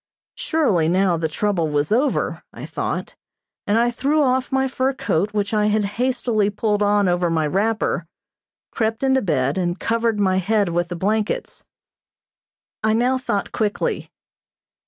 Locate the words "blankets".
10.95-11.65